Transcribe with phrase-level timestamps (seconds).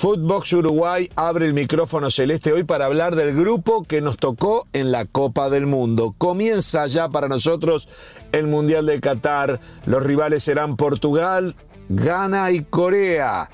[0.00, 4.92] Footbox Uruguay abre el micrófono celeste hoy para hablar del grupo que nos tocó en
[4.92, 6.14] la Copa del Mundo.
[6.16, 7.86] Comienza ya para nosotros
[8.32, 9.60] el Mundial de Qatar.
[9.84, 11.54] Los rivales serán Portugal,
[11.90, 13.50] Ghana y Corea.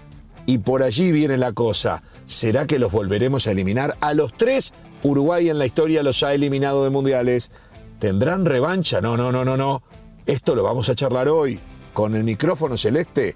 [0.47, 2.05] Y por allí viene la cosa.
[2.27, 3.97] ¿Será que los volveremos a eliminar?
[4.01, 4.73] A los tres,
[5.03, 7.51] Uruguay en la historia los ha eliminado de mundiales.
[7.99, 9.01] ¿Tendrán revancha?
[9.01, 9.83] No, no, no, no, no.
[10.27, 11.59] Esto lo vamos a charlar hoy
[11.93, 13.35] con el micrófono celeste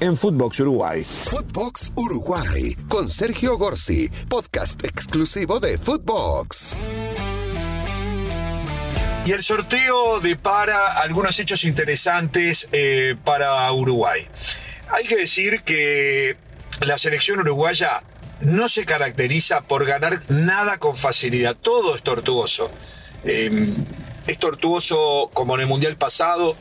[0.00, 1.04] en Footbox Uruguay.
[1.04, 6.76] Footbox Uruguay con Sergio Gorsi, podcast exclusivo de Footbox.
[9.26, 14.26] Y el sorteo depara algunos hechos interesantes eh, para Uruguay.
[14.90, 16.36] Hay que decir que
[16.80, 18.02] la selección uruguaya
[18.40, 21.54] no se caracteriza por ganar nada con facilidad.
[21.56, 22.70] Todo es tortuoso.
[23.24, 23.68] Eh,
[24.26, 26.56] es tortuoso como en el Mundial pasado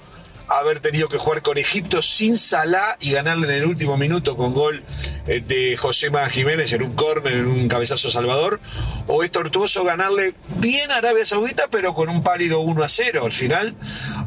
[0.49, 4.53] haber tenido que jugar con Egipto sin Salah y ganarle en el último minuto con
[4.53, 4.83] gol
[5.27, 8.59] eh, de José Jiménez en un córner, en un cabezazo salvador,
[9.07, 13.25] o es tortuoso ganarle bien a Arabia Saudita pero con un pálido 1 a 0
[13.25, 13.75] al final,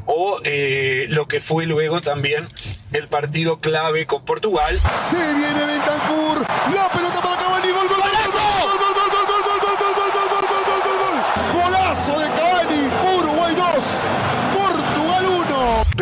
[0.06, 2.48] o eh, lo que fue luego también
[2.92, 4.78] el partido clave con Portugal.
[4.94, 8.51] Se viene Bentancur, la pelota para Cavani, gol, gol, gol, gol,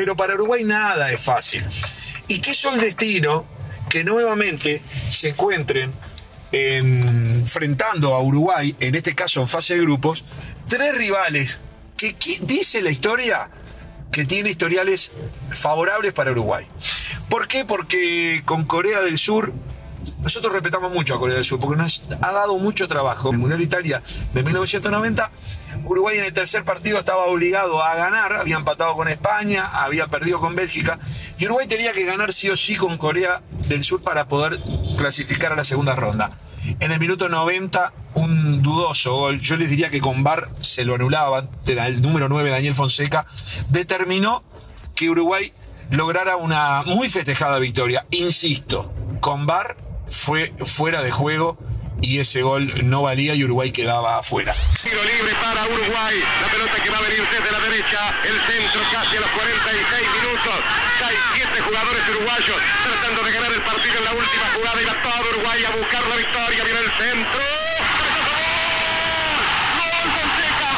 [0.01, 1.63] Pero para Uruguay nada es fácil.
[2.27, 3.45] Y quiso el destino
[3.91, 5.93] que nuevamente se encuentren
[6.51, 10.25] enfrentando a Uruguay, en este caso en fase de grupos,
[10.67, 11.61] tres rivales
[11.99, 13.51] que, dice la historia
[14.11, 15.13] que tiene historiales
[15.51, 16.67] favorables para Uruguay.
[17.29, 17.67] ¿Por qué?
[17.67, 19.53] Porque con Corea del Sur
[20.23, 23.29] nosotros respetamos mucho a Corea del Sur porque nos ha dado mucho trabajo.
[23.29, 25.31] En el Mundial Italia de 1990,
[25.85, 30.41] Uruguay en el tercer partido estaba obligado a ganar, había empatado con España, había perdido
[30.41, 30.99] con Bélgica,
[31.39, 34.61] y Uruguay tenía que ganar sí o sí con Corea del Sur para poder
[34.97, 36.39] clasificar a la segunda ronda.
[36.79, 40.95] En el minuto 90, un dudoso gol, yo les diría que con VAR se lo
[40.95, 43.27] anulaban, el número 9, Daniel Fonseca,
[43.69, 44.45] determinó
[44.95, 45.53] que Uruguay
[45.91, 48.07] lograra una muy festejada victoria.
[48.11, 49.77] Insisto, con VAR
[50.07, 51.59] fue fuera de juego
[52.03, 54.55] y ese gol no valía y Uruguay quedaba afuera.
[54.83, 56.17] Tiro libre para Uruguay.
[56.43, 58.01] La pelota que va a venir desde la derecha.
[58.25, 60.55] El centro casi a los 46 minutos.
[61.05, 65.03] Hay siete jugadores uruguayos tratando de ganar el partido en la última jugada y va
[65.03, 66.65] todo Uruguay a buscar la victoria.
[66.65, 67.41] Viene el centro.
[69.79, 70.71] ¡Gol, Fonseca!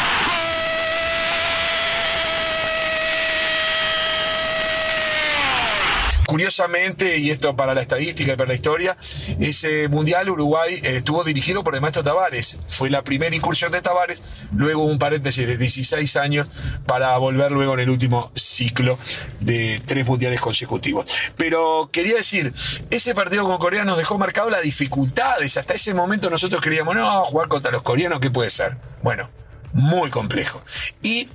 [6.33, 8.97] Curiosamente, y esto para la estadística y para la historia,
[9.39, 12.59] ese mundial Uruguay eh, estuvo dirigido por el maestro Tavares.
[12.69, 14.23] Fue la primera incursión de Tavares,
[14.57, 16.49] luego un paréntesis de 16 años
[16.87, 18.99] para volver luego en el último ciclo
[19.41, 21.05] de tres mundiales consecutivos.
[21.37, 22.55] Pero quería decir,
[22.89, 25.59] ese partido con Corea nos dejó marcado las dificultades.
[25.59, 28.79] Hasta ese momento nosotros creíamos, no, jugar contra los coreanos, ¿qué puede ser?
[29.03, 29.29] Bueno,
[29.75, 30.63] muy complejo.
[31.03, 31.29] Y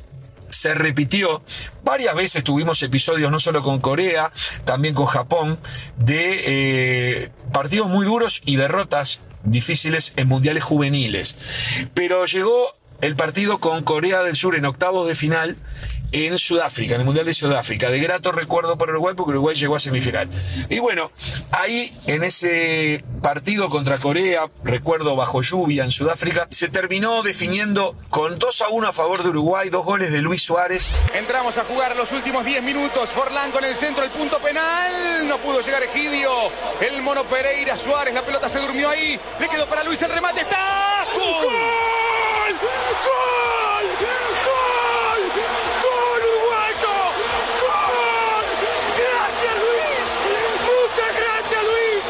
[0.50, 1.44] se repitió.
[1.84, 4.32] Varias veces tuvimos episodios, no solo con Corea,
[4.66, 5.60] también con Japón,
[5.98, 11.36] de eh, partidos muy duros y derrotas difíciles en mundiales juveniles.
[11.94, 15.58] Pero llegó el partido con Corea del Sur en octavos de final
[16.12, 17.90] en Sudáfrica, en el Mundial de Sudáfrica.
[17.90, 20.30] De grato recuerdo para Uruguay porque Uruguay llegó a semifinal.
[20.70, 21.12] Y bueno,
[21.52, 28.40] ahí en ese partido contra Corea, recuerdo bajo lluvia en Sudáfrica, se terminó definiendo con
[28.40, 30.90] 2 a 1 a favor de Uruguay, dos goles de Luis Suárez.
[31.14, 33.10] Entramos a jugar los últimos 10 minutos.
[33.10, 35.28] Forlán con el centro, el punto penal.
[35.28, 36.32] No pudo llegar Egidio.
[36.82, 39.20] El mono Pereira Suárez, la pelota se durmió ahí.
[39.40, 40.42] Le quedó para Luis el remate.
[40.42, 41.06] ¡Está!
[41.16, 41.24] ¡Gol!
[41.44, 42.56] ¡Gol!
[43.08, 43.86] ¡Gol!
[44.48, 45.22] ¡Gol!
[45.84, 46.96] ¡Gol uruguayo!
[47.62, 48.46] ¡Gol!
[48.98, 50.08] ¡Gracias Luis!
[50.68, 52.04] ¡Muchas gracias Luis!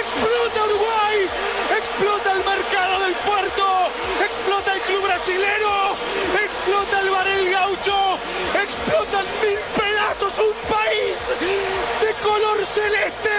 [0.00, 1.18] ¡Explota Uruguay!
[1.78, 3.64] ¡Explota el mercado del puerto!
[4.24, 5.96] ¡Explota el club brasilero!
[6.44, 8.18] ¡Explota el bar el gaucho!
[8.54, 11.34] ¡Explotan mil pedazos un país
[12.00, 13.30] de color celeste!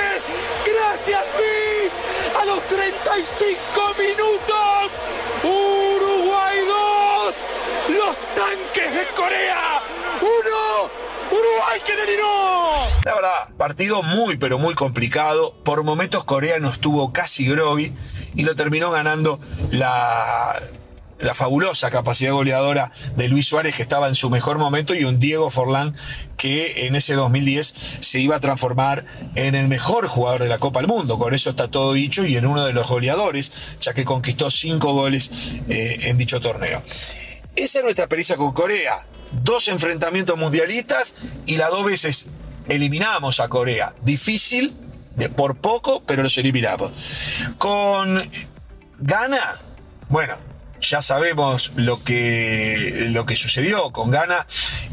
[0.66, 1.91] ¡Gracias Luis!
[2.40, 3.59] A los 35
[3.99, 4.91] minutos,
[5.43, 9.82] Uruguay 2, los tanques de Corea
[10.22, 10.29] 1,
[11.32, 12.23] Uruguay que deliró.
[13.03, 15.53] La verdad, partido muy pero muy complicado.
[15.64, 17.93] Por momentos Corea no estuvo casi groggy
[18.35, 19.40] y lo terminó ganando
[19.72, 20.61] la,
[21.25, 25.19] la fabulosa capacidad goleadora de Luis Suárez que estaba en su mejor momento y un
[25.19, 25.95] Diego Forlán
[26.37, 29.05] que en ese 2010 se iba a transformar
[29.35, 31.17] en el mejor jugador de la Copa del Mundo.
[31.17, 33.51] Con eso está todo dicho y en uno de los goleadores,
[33.81, 36.83] ya que conquistó cinco goles eh, en dicho torneo.
[37.55, 39.07] Esa es nuestra experiencia con Corea.
[39.31, 41.16] Dos enfrentamientos mundialistas
[41.47, 42.27] y las dos veces
[42.69, 43.95] eliminamos a Corea.
[44.03, 44.75] Difícil,
[45.16, 46.91] De por poco, pero los eliminamos.
[47.57, 48.29] Con
[48.99, 49.59] Gana,
[50.09, 50.35] bueno,
[50.81, 54.45] ya sabemos lo que, lo que sucedió con Gana.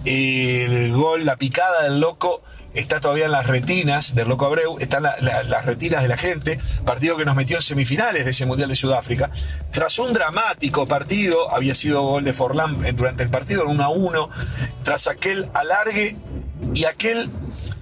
[0.04, 2.42] El gol, la picada del loco
[2.74, 6.16] está todavía en las retinas del Loco Abreu, están la- la- las retinas de la
[6.16, 9.30] gente, partido que nos metió en semifinales de ese Mundial de Sudáfrica.
[9.70, 13.88] Tras un dramático partido, había sido gol de Forlán durante el partido, en 1 a
[13.90, 14.30] 1,
[14.84, 16.16] tras aquel alargue
[16.74, 17.28] y aquel,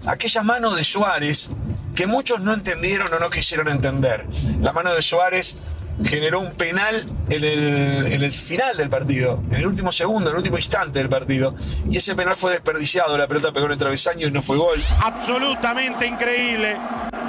[0.06, 1.50] aquella mano de Suárez
[1.94, 4.26] que muchos no entendieron o no quisieron entender.
[4.61, 5.56] La mano de Suárez
[6.05, 10.56] generó un penal en el, final del partido, en el último segundo, en el último
[10.56, 11.55] instante del partido,
[11.91, 14.81] y ese penal fue desperdiciado, la pelota pegó en el travesaño y no fue gol.
[15.02, 16.76] absolutamente increíble.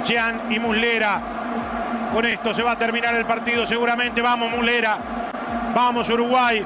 [0.04, 2.10] Jean y Muslera.
[2.12, 4.20] Con esto se va a terminar el partido seguramente.
[4.20, 4.98] Vamos Muslera.
[5.74, 6.62] Vamos Uruguay.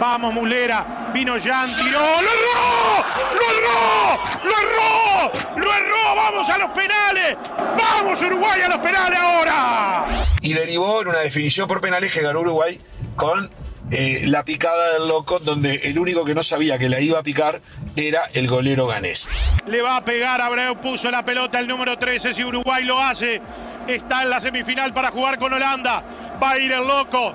[0.00, 1.03] Vamos Muslera.
[1.14, 2.00] Vino Jean, tiró.
[2.00, 3.04] ¡Lo erró!
[3.34, 4.18] ¡Lo erró!
[4.42, 5.56] ¡Lo erró!
[5.56, 6.16] ¡Lo erró!
[6.16, 7.38] ¡Vamos a los penales!
[7.78, 10.06] ¡Vamos Uruguay a los penales ahora!
[10.40, 12.80] Y derivó en una definición por penales que ganó Uruguay
[13.14, 13.48] con
[13.92, 17.22] eh, la picada del loco, donde el único que no sabía que la iba a
[17.22, 17.60] picar
[17.94, 19.28] era el golero ganés.
[19.68, 22.34] Le va a pegar Abreu, puso la pelota el número 13.
[22.34, 23.40] Si Uruguay lo hace,
[23.86, 26.02] está en la semifinal para jugar con Holanda.
[26.42, 27.34] Va a ir el loco.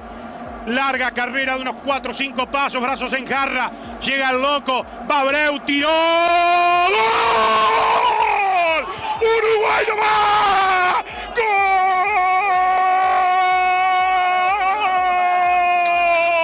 [0.70, 3.72] Larga carrera de unos 4 o 5 pasos, brazos en jarra.
[4.02, 4.86] Llega el loco.
[5.10, 5.90] Va Abreu, tiró.
[9.20, 11.04] ¡Uruguay no va!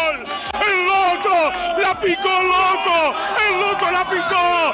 [0.02, 0.26] ¡Gol!
[0.60, 1.52] ¡El loco!
[1.80, 3.16] ¡La picó loco!
[3.48, 4.74] ¡El loco la picó!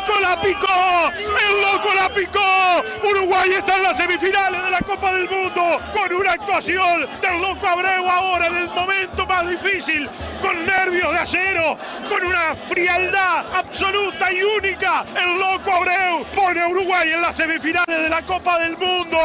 [0.00, 1.12] ¡El loco la picó!
[1.14, 3.06] ¡El loco la picó!
[3.06, 7.66] Uruguay está en las semifinales de la Copa del Mundo con una actuación del loco
[7.66, 10.08] Abreu ahora en el momento más difícil,
[10.40, 11.76] con nervios de acero,
[12.08, 15.04] con una frialdad absoluta y única.
[15.14, 19.18] El loco Abreu pone a Uruguay en las semifinales de la Copa del Mundo.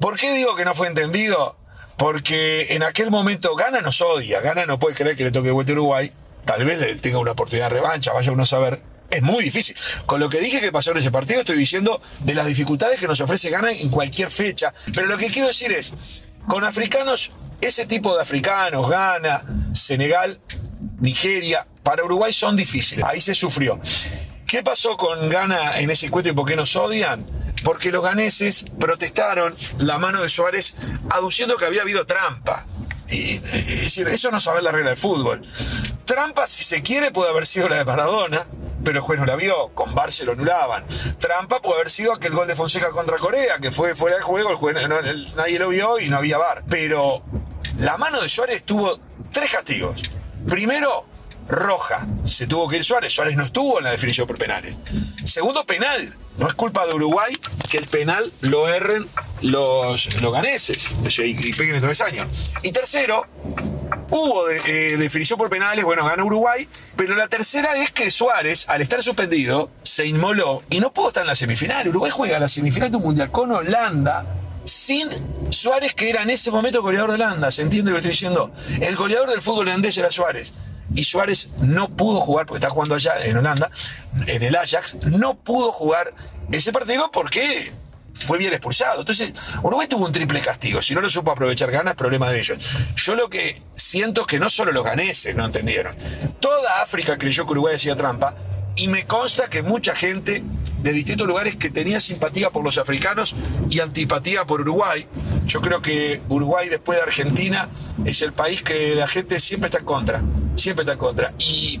[0.00, 1.56] ¿Por qué digo que no fue entendido?
[1.96, 5.72] Porque en aquel momento Gana nos odia, Gana no puede creer que le toque vuelta
[5.72, 6.12] a Uruguay,
[6.44, 8.95] tal vez le tenga una oportunidad de revancha, vaya uno a saber.
[9.10, 9.76] Es muy difícil.
[10.06, 13.06] Con lo que dije que pasó en ese partido, estoy diciendo de las dificultades que
[13.06, 14.72] nos ofrece Gana en cualquier fecha.
[14.94, 15.92] Pero lo que quiero decir es,
[16.48, 17.30] con africanos,
[17.60, 20.40] ese tipo de africanos, Ghana, Senegal,
[20.98, 23.04] Nigeria, para Uruguay son difíciles.
[23.04, 23.80] Ahí se sufrió.
[24.46, 27.24] ¿Qué pasó con Ghana en ese encuentro y por qué nos odian?
[27.64, 30.74] Porque los ganeses protestaron la mano de Suárez
[31.10, 32.64] aduciendo que había habido trampa.
[33.08, 33.42] Es
[33.82, 35.42] decir, eso no sabe la regla del fútbol.
[36.04, 38.46] Trampa, si se quiere, puede haber sido la de Maradona,
[38.84, 40.84] pero el juez no la vio, con Bar se lo anulaban.
[41.18, 44.50] Trampa puede haber sido aquel gol de Fonseca contra Corea, que fue fuera de juego,
[44.50, 44.76] el juez,
[45.36, 46.64] nadie lo vio y no había Bar.
[46.68, 47.22] Pero
[47.78, 48.98] la mano de Suárez tuvo
[49.32, 50.02] tres castigos.
[50.48, 51.04] Primero,
[51.48, 52.06] roja.
[52.24, 53.12] Se tuvo que ir Suárez.
[53.12, 54.78] Suárez no estuvo en la definición por penales.
[55.24, 56.14] Segundo, penal.
[56.38, 57.36] No es culpa de Uruguay
[57.70, 59.08] que el penal lo erren
[59.42, 60.88] los, los ganeses
[61.18, 62.26] y peguen el travesaño.
[62.62, 63.26] Y tercero,
[64.10, 68.82] hubo eh, definición por penales, bueno, gana Uruguay, pero la tercera es que Suárez, al
[68.82, 71.88] estar suspendido, se inmoló y no pudo estar en la semifinal.
[71.88, 74.24] Uruguay juega la semifinal de un mundial con Holanda
[74.64, 75.08] sin
[75.50, 77.50] Suárez, que era en ese momento goleador de Holanda.
[77.50, 78.52] ¿Se entiende lo que estoy diciendo?
[78.80, 80.52] El goleador del fútbol holandés era Suárez.
[80.94, 83.70] Y Suárez no pudo jugar, porque está jugando allá en Holanda,
[84.26, 86.14] en el Ajax, no pudo jugar
[86.52, 87.72] ese partido porque
[88.18, 89.00] fue bien expulsado.
[89.00, 89.32] Entonces,
[89.62, 90.82] Uruguay tuvo un triple castigo.
[90.82, 92.58] Si no lo supo aprovechar ganas, problema de ellos.
[92.96, 95.96] Yo lo que siento es que no solo los ganeses no entendieron.
[96.40, 98.34] Toda África creyó que Uruguay hacía trampa.
[98.78, 100.42] Y me consta que mucha gente
[100.80, 103.34] de distintos lugares que tenía simpatía por los africanos
[103.70, 105.06] y antipatía por Uruguay.
[105.46, 107.70] Yo creo que Uruguay, después de Argentina,
[108.04, 110.22] es el país que la gente siempre está en contra.
[110.56, 111.32] Siempre está en contra.
[111.38, 111.80] Y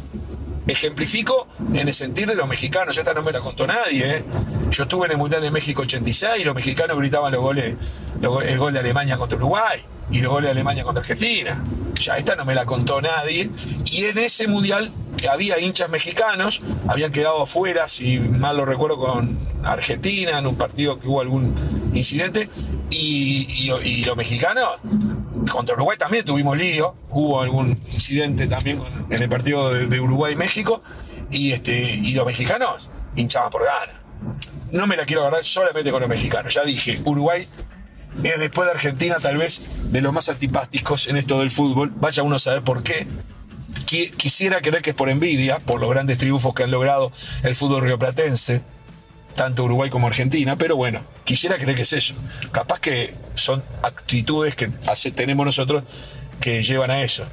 [0.66, 2.96] ejemplifico en el sentir de los mexicanos.
[2.96, 4.16] Esta no me la contó nadie.
[4.16, 4.24] ¿eh?
[4.70, 7.76] Yo estuve en el Mundial de México 86 y los mexicanos gritaban los goles,
[8.20, 9.80] el gol de Alemania contra Uruguay
[10.10, 11.62] y los goles de Alemania contra Argentina.
[11.94, 13.50] Ya esta no me la contó nadie.
[13.90, 14.92] Y en ese Mundial
[15.30, 20.98] había hinchas mexicanos, habían quedado afuera, si mal lo recuerdo, con Argentina en un partido
[20.98, 21.54] que hubo algún
[21.94, 22.50] incidente.
[22.90, 23.68] Y,
[24.06, 24.78] los mexicanos
[25.50, 28.80] contra Uruguay también tuvimos lío, hubo algún incidente también
[29.10, 30.82] en el partido de, de Uruguay-México
[31.30, 34.05] y, este, y los mexicanos hinchaban por gana.
[34.76, 37.48] No me la quiero agarrar solamente con los mexicanos, ya dije, Uruguay
[38.22, 42.22] es después de Argentina tal vez de los más antipáticos en esto del fútbol, vaya
[42.22, 43.06] uno a saber por qué.
[43.86, 47.54] Qui- Quisiera creer que es por envidia, por los grandes triunfos que han logrado el
[47.54, 48.62] fútbol rioplatense,
[49.34, 52.14] tanto Uruguay como Argentina, pero bueno, quisiera creer que es eso.
[52.52, 54.68] Capaz que son actitudes que
[55.14, 55.84] tenemos nosotros
[56.40, 57.24] que llevan a eso.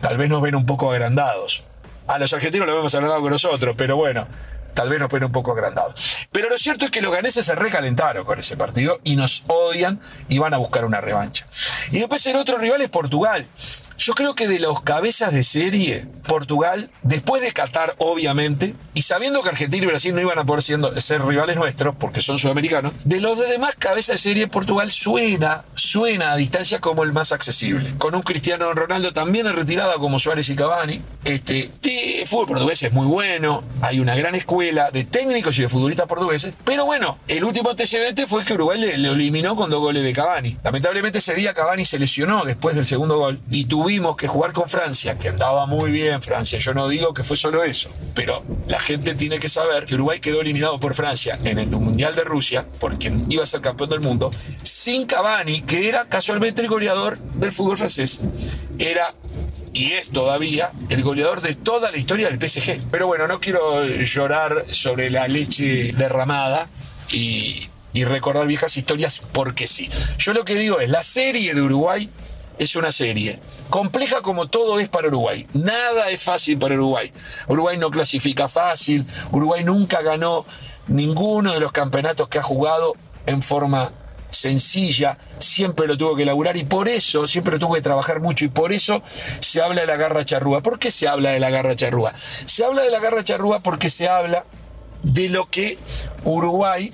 [0.00, 1.64] Tal vez nos ven un poco agrandados.
[2.06, 4.26] A los argentinos los vemos agrandados con nosotros, pero bueno,
[4.76, 5.92] tal vez nos pone un poco agrandado.
[6.30, 9.98] Pero lo cierto es que los ganeses se recalentaron con ese partido y nos odian
[10.28, 11.46] y van a buscar una revancha.
[11.90, 13.46] Y después el otro rival es Portugal.
[13.98, 19.42] Yo creo que de los cabezas de serie, Portugal, después de Qatar, obviamente, y sabiendo
[19.42, 23.20] que Argentina y Brasil no iban a poder ser rivales nuestros, porque son sudamericanos, de
[23.20, 27.94] los demás cabezas de serie, Portugal suena, suena a distancia como el más accesible.
[27.96, 31.00] Con un Cristiano Ronaldo también en retirada como Suárez y Cavani.
[31.24, 35.68] Este, el fútbol portugués es muy bueno, hay una gran escuela de técnicos y de
[35.68, 39.80] futbolistas portugueses, pero bueno, el último antecedente fue que Uruguay le, le eliminó con dos
[39.80, 40.58] goles de Cavani.
[40.62, 44.52] Lamentablemente ese día Cavani se lesionó después del segundo gol y tuvo tuvimos que jugar
[44.52, 46.58] con Francia, que andaba muy bien Francia.
[46.58, 50.18] Yo no digo que fue solo eso, pero la gente tiene que saber que Uruguay
[50.18, 53.90] quedó eliminado por Francia en el Mundial de Rusia, por quien iba a ser campeón
[53.90, 58.18] del mundo, sin Cavani, que era casualmente el goleador del fútbol francés.
[58.76, 59.14] Era
[59.72, 62.80] y es todavía el goleador de toda la historia del PSG.
[62.90, 66.68] Pero bueno, no quiero llorar sobre la leche derramada
[67.08, 69.88] y, y, recordar viejas historias porque sí.
[70.18, 72.10] Yo lo que digo es, la serie de Uruguay
[72.58, 73.38] es una serie
[73.70, 75.46] compleja como todo es para Uruguay.
[75.52, 77.12] Nada es fácil para Uruguay.
[77.48, 80.44] Uruguay no clasifica fácil, Uruguay nunca ganó
[80.88, 82.94] ninguno de los campeonatos que ha jugado
[83.26, 83.90] en forma
[84.30, 88.44] sencilla, siempre lo tuvo que elaborar y por eso siempre lo tuvo que trabajar mucho
[88.44, 89.02] y por eso
[89.40, 90.60] se habla de la garra charrúa.
[90.60, 92.12] ¿Por qué se habla de la garra charrúa?
[92.44, 94.44] Se habla de la garra charrúa porque se habla
[95.02, 95.78] de lo que
[96.24, 96.92] Uruguay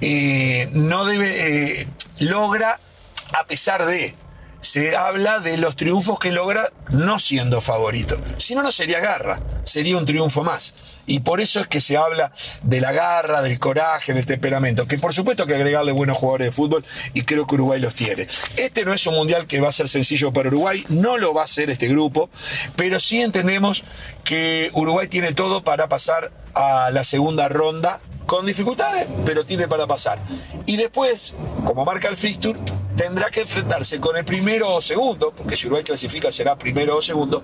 [0.00, 1.88] eh, no debe, eh,
[2.18, 2.78] logra
[3.32, 4.14] a pesar de
[4.62, 8.16] se habla de los triunfos que logra no siendo favorito.
[8.36, 10.74] Si no, no sería garra, sería un triunfo más.
[11.04, 12.30] Y por eso es que se habla
[12.62, 16.52] de la garra, del coraje, del temperamento, que por supuesto que agregarle buenos jugadores de
[16.52, 18.28] fútbol y creo que Uruguay los tiene.
[18.56, 21.42] Este no es un mundial que va a ser sencillo para Uruguay, no lo va
[21.42, 22.30] a ser este grupo,
[22.76, 23.82] pero sí entendemos
[24.22, 29.88] que Uruguay tiene todo para pasar a la segunda ronda con dificultades, pero tiene para
[29.88, 30.20] pasar.
[30.66, 32.58] Y después, como marca el fixture,
[33.02, 37.02] tendrá que enfrentarse con el primero o segundo, porque si Uruguay clasifica será primero o
[37.02, 37.42] segundo,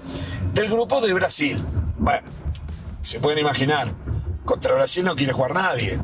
[0.54, 1.60] del grupo de Brasil.
[1.98, 2.28] Bueno,
[3.00, 3.92] se pueden imaginar,
[4.44, 5.98] contra Brasil no quiere jugar nadie.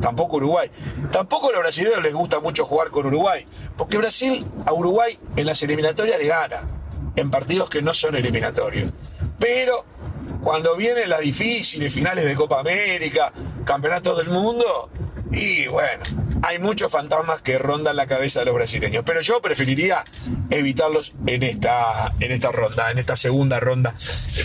[0.00, 0.68] Tampoco Uruguay.
[1.12, 3.46] Tampoco a los brasileños les gusta mucho jugar con Uruguay.
[3.76, 6.56] Porque Brasil a Uruguay en las eliminatorias le gana.
[7.14, 8.90] En partidos que no son eliminatorios.
[9.38, 9.84] Pero
[10.42, 13.32] cuando vienen las difíciles finales de Copa América,
[13.64, 14.90] campeonatos del mundo,
[15.30, 16.04] y bueno,
[16.42, 20.04] hay muchos fantasmas que rondan la cabeza de los brasileños, pero yo preferiría
[20.50, 23.94] evitarlos en esta, en esta ronda, en esta segunda ronda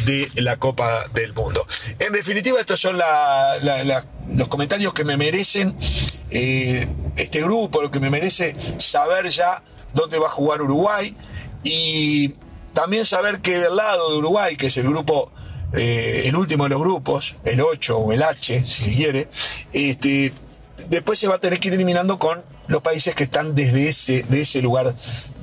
[0.06, 1.66] de la Copa del Mundo.
[2.00, 5.76] En definitiva, estos son los comentarios que me merecen
[6.30, 11.16] eh, este grupo, lo que me merece saber ya dónde va a jugar Uruguay
[11.64, 12.34] y
[12.74, 15.32] también saber que del lado de Uruguay, que es el grupo
[15.76, 19.28] eh, el último de los grupos, el 8 o el H, si quiere,
[19.72, 20.32] este,
[20.90, 24.24] después se va a tener que ir eliminando con los países que están desde ese,
[24.24, 24.96] de ese lugar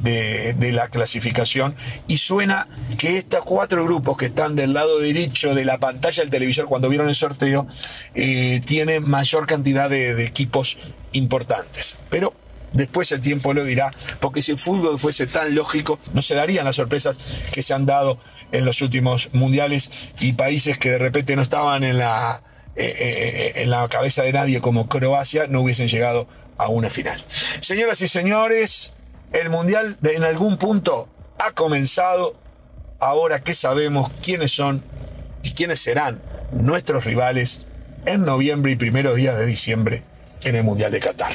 [0.02, 1.74] de, la clasificación.
[2.08, 2.68] Y suena
[2.98, 6.88] que estos cuatro grupos que están del lado derecho de la pantalla del televisor cuando
[6.88, 7.66] vieron el sorteo,
[8.14, 10.78] eh, tienen mayor cantidad de, de equipos
[11.12, 11.98] importantes.
[12.08, 12.34] Pero
[12.72, 16.64] Después el tiempo lo dirá, porque si el fútbol fuese tan lógico, no se darían
[16.64, 17.18] las sorpresas
[17.52, 18.18] que se han dado
[18.52, 22.42] en los últimos mundiales y países que de repente no estaban en la,
[22.76, 27.22] eh, eh, en la cabeza de nadie como Croacia no hubiesen llegado a una final.
[27.28, 28.92] Señoras y señores,
[29.32, 31.08] el Mundial en algún punto
[31.38, 32.34] ha comenzado.
[33.02, 34.82] Ahora que sabemos quiénes son
[35.42, 36.20] y quiénes serán
[36.52, 37.62] nuestros rivales
[38.04, 40.02] en noviembre y primeros días de diciembre
[40.44, 41.32] en el Mundial de Qatar.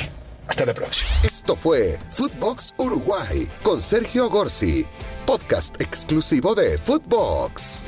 [0.48, 1.10] Hasta la próxima.
[1.24, 4.86] Esto fue Footbox Uruguay con Sergio Gorsi,
[5.25, 7.84] podcast exclusivo de Footbox.